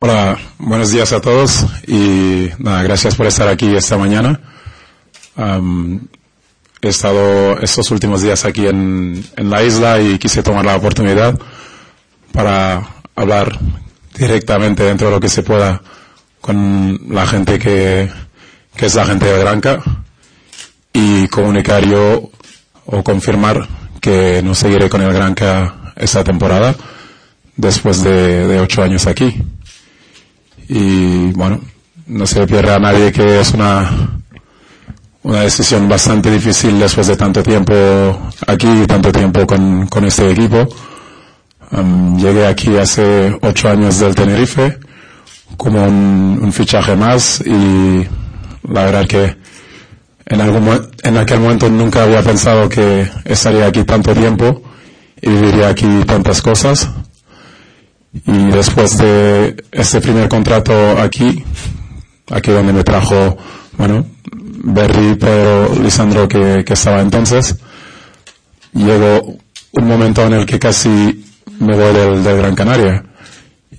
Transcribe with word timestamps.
Hola, 0.00 0.38
buenos 0.58 0.92
días 0.92 1.12
a 1.12 1.20
todos 1.20 1.66
y 1.84 2.50
nada, 2.58 2.84
gracias 2.84 3.16
por 3.16 3.26
estar 3.26 3.48
aquí 3.48 3.74
esta 3.74 3.98
mañana. 3.98 4.40
he 5.36 6.88
estado 6.88 7.58
estos 7.58 7.90
últimos 7.90 8.22
días 8.22 8.44
aquí 8.44 8.68
en, 8.68 9.24
la 9.36 9.64
isla 9.64 10.00
y 10.00 10.16
quise 10.20 10.44
tomar 10.44 10.64
la 10.64 10.76
oportunidad 10.76 11.36
para 12.30 12.86
hablar 13.16 13.58
directamente 14.16 14.84
dentro 14.84 15.08
de 15.08 15.14
lo 15.14 15.20
que 15.20 15.28
se 15.28 15.42
pueda 15.42 15.82
con 16.40 17.00
la 17.08 17.26
gente 17.26 17.58
que, 17.58 18.08
es 18.76 18.94
la 18.94 19.04
gente 19.04 19.26
de 19.26 19.40
Granca 19.40 19.82
y 20.92 21.26
comunicar 21.26 21.84
yo 21.84 22.30
o 22.86 23.02
confirmar 23.02 23.66
que 24.00 24.42
no 24.44 24.54
seguiré 24.54 24.88
con 24.88 25.02
el 25.02 25.12
Granca 25.12 25.92
esta 25.96 26.22
temporada 26.22 26.76
después 27.56 28.04
de, 28.04 28.46
de 28.46 28.60
ocho 28.60 28.84
años 28.84 29.08
aquí 29.08 29.34
y 30.68 31.32
bueno, 31.32 31.60
no 32.06 32.26
se 32.26 32.46
pierde 32.46 32.72
a 32.74 32.78
nadie 32.78 33.12
que 33.12 33.40
es 33.40 33.52
una, 33.52 34.20
una 35.22 35.40
decisión 35.40 35.88
bastante 35.88 36.30
difícil 36.30 36.78
después 36.78 37.06
de 37.06 37.16
tanto 37.16 37.42
tiempo 37.42 37.74
aquí 38.46 38.68
y 38.82 38.86
tanto 38.86 39.12
tiempo 39.12 39.46
con, 39.46 39.86
con 39.86 40.04
este 40.04 40.30
equipo. 40.30 40.68
Um, 41.70 42.18
llegué 42.18 42.46
aquí 42.46 42.76
hace 42.78 43.36
ocho 43.42 43.68
años 43.68 43.98
del 43.98 44.14
Tenerife 44.14 44.78
como 45.56 45.84
un, 45.84 46.38
un, 46.42 46.52
fichaje 46.52 46.96
más 46.96 47.42
y 47.44 48.06
la 48.62 48.84
verdad 48.84 49.06
que 49.06 49.36
en, 50.26 50.40
algún, 50.40 50.90
en 51.02 51.16
aquel 51.16 51.40
momento 51.40 51.68
nunca 51.68 52.04
había 52.04 52.22
pensado 52.22 52.68
que 52.68 53.10
estaría 53.24 53.66
aquí 53.66 53.84
tanto 53.84 54.14
tiempo 54.14 54.62
y 55.20 55.28
viviría 55.28 55.68
aquí 55.68 55.86
tantas 56.06 56.40
cosas. 56.40 56.88
Y 58.12 58.50
después 58.50 58.96
de 58.98 59.64
este 59.70 60.00
primer 60.00 60.28
contrato 60.28 60.98
aquí, 60.98 61.44
aquí 62.30 62.50
donde 62.50 62.72
me 62.72 62.84
trajo, 62.84 63.36
bueno, 63.76 64.06
Berry, 64.32 65.16
pero 65.16 65.74
Lisandro 65.82 66.26
que, 66.26 66.64
que 66.64 66.72
estaba 66.72 67.00
entonces, 67.00 67.56
llegó 68.72 69.36
un 69.72 69.86
momento 69.86 70.26
en 70.26 70.34
el 70.34 70.46
que 70.46 70.58
casi 70.58 71.24
me 71.60 71.76
voy 71.76 71.94
del, 71.94 72.24
del 72.24 72.38
Gran 72.38 72.54
Canaria. 72.54 73.04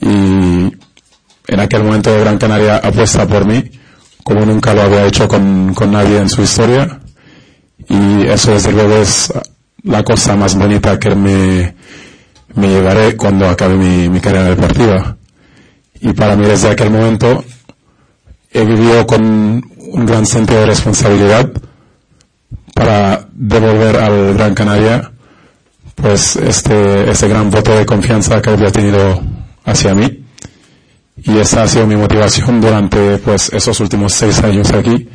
Y 0.00 0.06
en 0.06 1.60
aquel 1.60 1.82
momento 1.82 2.18
Gran 2.20 2.38
Canaria 2.38 2.76
apuesta 2.76 3.26
por 3.26 3.46
mí, 3.46 3.64
como 4.22 4.44
nunca 4.44 4.74
lo 4.74 4.82
había 4.82 5.06
hecho 5.06 5.26
con, 5.26 5.74
con 5.74 5.90
nadie 5.90 6.18
en 6.18 6.28
su 6.28 6.42
historia. 6.42 7.00
Y 7.88 8.26
eso 8.26 8.52
desde 8.52 8.72
luego 8.72 8.96
es 8.96 9.32
la 9.84 10.04
cosa 10.04 10.36
más 10.36 10.54
bonita 10.54 10.98
que 10.98 11.14
me, 11.14 11.74
me 12.54 12.68
llevaré 12.68 13.16
cuando 13.16 13.48
acabe 13.48 13.76
mi, 13.76 14.08
mi 14.08 14.20
carrera 14.20 14.44
deportiva. 14.44 15.16
Y 16.00 16.12
para 16.12 16.36
mí 16.36 16.46
desde 16.46 16.70
aquel 16.70 16.90
momento 16.90 17.44
he 18.52 18.64
vivido 18.64 19.06
con 19.06 19.22
un 19.76 20.06
gran 20.06 20.26
sentido 20.26 20.60
de 20.60 20.66
responsabilidad 20.66 21.50
para 22.74 23.26
devolver 23.32 23.96
al 23.96 24.34
Gran 24.34 24.54
Canaria 24.54 25.10
pues 26.00 26.36
este, 26.36 27.10
este 27.10 27.28
gran 27.28 27.50
voto 27.50 27.76
de 27.76 27.84
confianza 27.84 28.40
que 28.40 28.50
había 28.50 28.70
tenido 28.70 29.20
hacia 29.64 29.94
mí. 29.94 30.24
Y 31.16 31.38
esa 31.38 31.64
ha 31.64 31.68
sido 31.68 31.86
mi 31.86 31.96
motivación 31.96 32.60
durante 32.60 33.18
pues 33.18 33.52
esos 33.52 33.80
últimos 33.80 34.12
seis 34.12 34.38
años 34.44 34.70
aquí. 34.72 35.08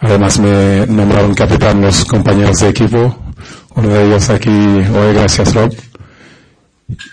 Además 0.00 0.38
me 0.38 0.86
nombraron 0.86 1.34
capitán 1.34 1.80
los 1.80 2.04
compañeros 2.04 2.58
de 2.60 2.68
equipo, 2.68 3.16
uno 3.74 3.88
de 3.88 4.06
ellos 4.06 4.30
aquí 4.30 4.50
hoy, 4.50 5.14
gracias 5.14 5.54
Rob. 5.54 5.74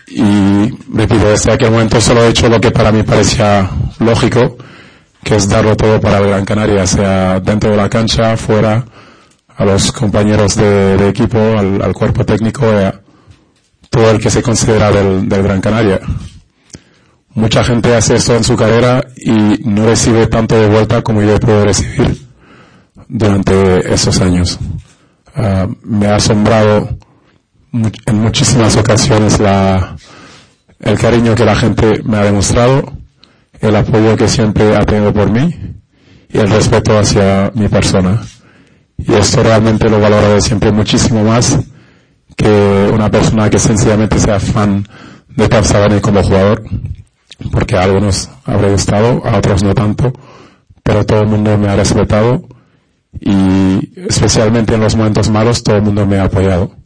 Y 0.07 0.69
repito, 0.93 1.29
desde 1.29 1.51
aquel 1.51 1.71
momento 1.71 1.99
solo 1.99 2.23
he 2.23 2.29
hecho 2.29 2.47
lo 2.47 2.61
que 2.61 2.71
para 2.71 2.91
mí 2.91 3.03
parecía 3.03 3.69
lógico, 3.99 4.57
que 5.23 5.35
es 5.35 5.47
darlo 5.49 5.75
todo 5.75 5.99
para 5.99 6.19
el 6.19 6.27
Gran 6.27 6.45
Canaria, 6.45 6.85
sea 6.85 7.39
dentro 7.39 7.71
de 7.71 7.77
la 7.77 7.89
cancha, 7.89 8.37
fuera, 8.37 8.85
a 9.55 9.65
los 9.65 9.91
compañeros 9.91 10.55
de, 10.55 11.07
equipo, 11.07 11.37
al, 11.37 11.93
cuerpo 11.93 12.25
técnico, 12.25 12.65
a 12.67 13.01
todo 13.89 14.11
el 14.11 14.19
que 14.19 14.29
se 14.29 14.43
considera 14.43 14.91
del, 14.91 15.27
Gran 15.27 15.61
Canaria. 15.61 15.99
Mucha 17.35 17.63
gente 17.63 17.95
hace 17.95 18.15
esto 18.15 18.35
en 18.35 18.43
su 18.43 18.55
carrera 18.55 19.03
y 19.15 19.31
no 19.31 19.87
recibe 19.87 20.27
tanto 20.27 20.55
de 20.55 20.67
vuelta 20.67 21.01
como 21.01 21.23
yo 21.23 21.39
puedo 21.39 21.65
recibir 21.65 22.27
durante 23.07 23.91
esos 23.91 24.21
años. 24.21 24.59
Ah, 25.35 25.67
me 25.81 26.05
ha 26.05 26.17
asombrado 26.17 26.95
en 27.73 28.19
muchísimas 28.19 28.77
ocasiones 28.77 29.39
la, 29.39 29.95
el 30.79 30.99
cariño 30.99 31.33
que 31.33 31.43
la 31.43 31.55
gente 31.55 32.03
me 32.03 32.17
ha 32.17 32.23
demostrado, 32.23 32.93
el 33.59 33.75
apoyo 33.75 34.15
que 34.15 34.27
siempre 34.27 34.75
ha 34.75 34.85
tenido 34.85 35.11
por 35.11 35.31
mí 35.31 35.49
y 36.29 36.37
el 36.37 36.49
respeto 36.49 36.97
hacia 36.97 37.51
mi 37.55 37.67
persona. 37.67 38.21
Y 38.97 39.13
esto 39.13 39.41
realmente 39.41 39.89
lo 39.89 39.99
valoro 39.99 40.39
siempre 40.39 40.71
muchísimo 40.71 41.23
más 41.23 41.57
que 42.37 42.91
una 42.93 43.09
persona 43.09 43.49
que 43.49 43.59
sencillamente 43.59 44.19
sea 44.19 44.39
fan 44.39 44.85
de 45.35 45.49
Paz 45.49 45.73
como 46.01 46.21
jugador, 46.21 46.63
porque 47.51 47.75
a 47.75 47.83
algunos 47.83 48.29
habré 48.45 48.71
gustado, 48.71 49.25
a 49.25 49.37
otros 49.37 49.63
no 49.63 49.73
tanto, 49.73 50.13
pero 50.83 51.05
todo 51.05 51.21
el 51.21 51.27
mundo 51.27 51.57
me 51.57 51.69
ha 51.69 51.75
respetado 51.75 52.47
y 53.19 53.93
especialmente 54.07 54.75
en 54.75 54.81
los 54.81 54.95
momentos 54.95 55.29
malos 55.29 55.63
todo 55.63 55.77
el 55.77 55.81
mundo 55.81 56.05
me 56.05 56.19
ha 56.19 56.25
apoyado. 56.25 56.82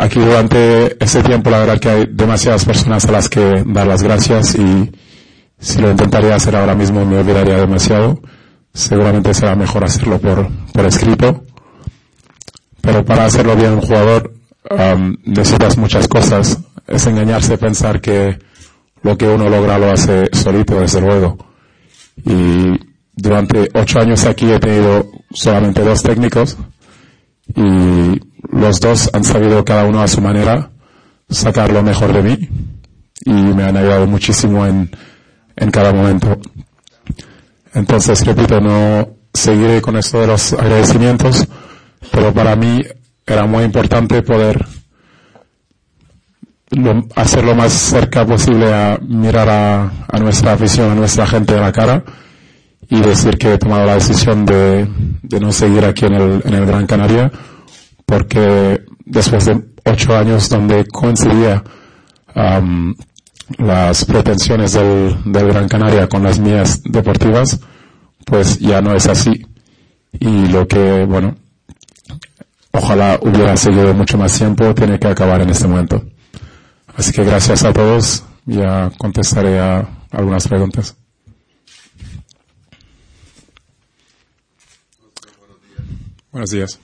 Aquí 0.00 0.20
durante 0.20 1.02
este 1.04 1.24
tiempo 1.24 1.50
la 1.50 1.58
verdad 1.58 1.80
que 1.80 1.88
hay 1.88 2.06
demasiadas 2.08 2.64
personas 2.64 3.04
a 3.06 3.10
las 3.10 3.28
que 3.28 3.64
dar 3.66 3.84
las 3.84 4.00
gracias 4.00 4.54
y 4.54 4.92
si 5.58 5.80
lo 5.80 5.90
intentaría 5.90 6.36
hacer 6.36 6.54
ahora 6.54 6.76
mismo 6.76 7.04
me 7.04 7.18
olvidaría 7.18 7.56
demasiado. 7.56 8.22
Seguramente 8.72 9.34
será 9.34 9.56
mejor 9.56 9.82
hacerlo 9.82 10.20
por, 10.20 10.46
por 10.72 10.84
escrito. 10.84 11.42
Pero 12.80 13.04
para 13.04 13.24
hacerlo 13.24 13.56
bien 13.56 13.72
un 13.72 13.80
jugador 13.80 14.34
um, 14.70 15.16
necesitas 15.24 15.76
muchas 15.76 16.06
cosas. 16.06 16.60
Es 16.86 17.04
engañarse 17.08 17.58
pensar 17.58 18.00
que 18.00 18.38
lo 19.02 19.18
que 19.18 19.26
uno 19.26 19.48
logra 19.48 19.80
lo 19.80 19.90
hace 19.90 20.28
solito, 20.32 20.78
desde 20.78 21.00
luego. 21.00 21.38
Y 22.24 22.78
durante 23.16 23.68
ocho 23.74 23.98
años 23.98 24.24
aquí 24.26 24.48
he 24.48 24.60
tenido 24.60 25.10
solamente 25.32 25.82
dos 25.82 26.04
técnicos 26.04 26.56
y 27.56 28.27
los 28.58 28.80
dos 28.80 29.10
han 29.12 29.24
sabido 29.24 29.64
cada 29.64 29.84
uno 29.84 30.02
a 30.02 30.08
su 30.08 30.20
manera 30.20 30.70
sacar 31.28 31.72
lo 31.72 31.82
mejor 31.82 32.12
de 32.12 32.22
mí 32.22 32.48
y 33.24 33.32
me 33.32 33.64
han 33.64 33.76
ayudado 33.76 34.06
muchísimo 34.06 34.66
en, 34.66 34.90
en 35.56 35.70
cada 35.70 35.92
momento. 35.92 36.38
Entonces, 37.74 38.24
repito, 38.24 38.60
no 38.60 39.08
seguiré 39.32 39.80
con 39.80 39.96
esto 39.96 40.20
de 40.20 40.26
los 40.26 40.52
agradecimientos, 40.52 41.46
pero 42.10 42.32
para 42.32 42.56
mí 42.56 42.82
era 43.26 43.46
muy 43.46 43.64
importante 43.64 44.22
poder 44.22 44.64
hacer 47.14 47.44
lo 47.44 47.54
más 47.54 47.72
cerca 47.72 48.26
posible 48.26 48.72
a 48.72 48.98
mirar 49.00 49.48
a, 49.48 49.92
a, 50.08 50.18
nuestra 50.18 50.52
afición, 50.52 50.90
a 50.90 50.94
nuestra 50.94 51.26
gente 51.26 51.54
de 51.54 51.60
la 51.60 51.72
cara 51.72 52.04
y 52.88 53.00
decir 53.00 53.36
que 53.38 53.54
he 53.54 53.58
tomado 53.58 53.86
la 53.86 53.94
decisión 53.94 54.44
de, 54.44 54.88
de 55.22 55.40
no 55.40 55.52
seguir 55.52 55.84
aquí 55.84 56.06
en 56.06 56.14
el, 56.14 56.42
en 56.44 56.54
el 56.54 56.66
Gran 56.66 56.86
Canaria 56.86 57.30
porque 58.08 58.86
después 59.04 59.44
de 59.44 59.62
ocho 59.84 60.16
años 60.16 60.48
donde 60.48 60.86
coincidía 60.86 61.62
um, 62.34 62.94
las 63.58 64.06
pretensiones 64.06 64.72
del, 64.72 65.18
del, 65.26 65.48
Gran 65.48 65.68
Canaria 65.68 66.08
con 66.08 66.22
las 66.22 66.38
mías 66.38 66.82
deportivas, 66.84 67.60
pues 68.24 68.58
ya 68.60 68.80
no 68.80 68.94
es 68.94 69.06
así. 69.08 69.46
Y 70.18 70.46
lo 70.46 70.66
que, 70.66 71.04
bueno, 71.04 71.36
ojalá 72.72 73.18
hubiera 73.20 73.54
seguido 73.58 73.92
mucho 73.92 74.16
más 74.16 74.38
tiempo, 74.38 74.74
tiene 74.74 74.98
que 74.98 75.08
acabar 75.08 75.42
en 75.42 75.50
este 75.50 75.68
momento. 75.68 76.02
Así 76.96 77.12
que 77.12 77.24
gracias 77.24 77.62
a 77.62 77.74
todos, 77.74 78.24
ya 78.46 78.90
contestaré 78.96 79.60
a 79.60 79.86
algunas 80.12 80.48
preguntas. 80.48 80.96
Buenos 86.32 86.50
días. 86.50 86.80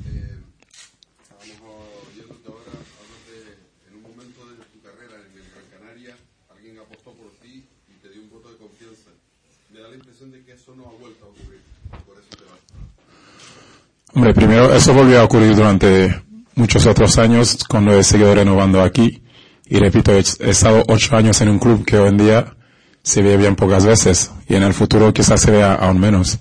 Hombre, 14.15 14.33
primero, 14.33 14.73
eso 14.73 14.95
volvió 14.95 15.21
a 15.21 15.25
ocurrir 15.25 15.57
durante 15.57 16.23
muchos 16.55 16.87
otros 16.87 17.19
años 17.19 17.59
cuando 17.69 17.93
he 17.99 18.05
seguido 18.05 18.35
renovando 18.35 18.81
aquí. 18.81 19.23
Y 19.67 19.79
repito, 19.79 20.13
he, 20.13 20.21
estado 20.21 20.85
ocho 20.89 21.17
años 21.17 21.41
en 21.41 21.49
un 21.49 21.59
club 21.59 21.85
que 21.85 21.99
hoy 21.99 22.11
en 22.11 22.19
día 22.19 22.57
se 23.03 23.23
ve 23.23 23.37
bien 23.37 23.57
pocas 23.57 23.85
veces 23.85 24.31
y 24.49 24.55
en 24.55 24.63
el 24.63 24.73
futuro 24.73 25.13
quizás 25.13 25.41
se 25.41 25.51
vea 25.51 25.75
aún 25.75 25.99
menos. 25.99 26.39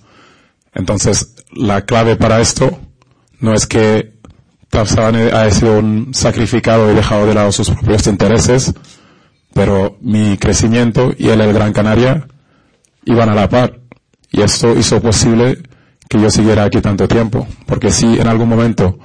Entonces, 0.73 1.35
la 1.51 1.83
clave 1.83 2.15
para 2.15 2.41
esto 2.41 2.79
no 3.39 3.53
es 3.53 3.65
que 3.65 4.13
Tabsabane 4.69 5.31
haya 5.31 5.51
sido 5.51 5.79
un 5.79 6.13
sacrificado 6.13 6.91
y 6.91 6.95
dejado 6.95 7.25
de 7.25 7.33
lado 7.33 7.51
sus 7.51 7.69
propios 7.69 8.05
intereses, 8.07 8.73
pero 9.53 9.97
mi 10.01 10.37
crecimiento 10.37 11.13
y 11.17 11.29
el 11.29 11.41
el 11.41 11.53
Gran 11.53 11.73
Canaria 11.73 12.27
iban 13.05 13.29
a 13.29 13.35
la 13.35 13.49
par. 13.49 13.79
Y 14.31 14.41
esto 14.41 14.75
hizo 14.77 15.01
posible 15.01 15.61
que 16.09 16.19
yo 16.19 16.29
siguiera 16.29 16.63
aquí 16.63 16.81
tanto 16.81 17.07
tiempo, 17.07 17.47
porque 17.65 17.91
si 17.91 18.19
en 18.19 18.27
algún 18.27 18.49
momento 18.49 18.97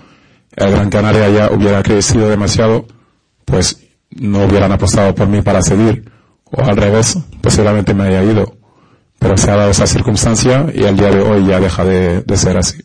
el 0.57 0.71
Gran 0.71 0.91
Canaria 0.91 1.29
ya 1.29 1.51
hubiera 1.53 1.83
crecido 1.83 2.29
demasiado, 2.29 2.87
pues 3.45 3.85
no 4.11 4.45
hubieran 4.45 4.73
apostado 4.73 5.15
por 5.15 5.29
mí 5.29 5.43
para 5.43 5.63
seguir, 5.63 6.11
o 6.45 6.63
al 6.63 6.77
revés, 6.77 7.19
posiblemente 7.41 7.95
me 7.95 8.05
haya 8.05 8.23
ido. 8.23 8.57
Pero 9.19 9.37
se 9.37 9.51
ha 9.51 9.57
dado 9.57 9.71
esa 9.71 9.87
circunstancia 9.87 10.67
y 10.73 10.85
al 10.85 10.97
día 10.97 11.11
de 11.11 11.21
hoy 11.21 11.47
ya 11.47 11.61
deja 11.61 11.85
de, 11.85 12.23
de 12.23 12.37
ser 12.37 12.57
así. 12.57 12.83